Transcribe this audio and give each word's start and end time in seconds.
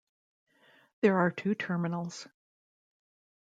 There 1.01 1.19
are 1.19 1.29
two 1.29 1.53
terminals. 1.53 2.27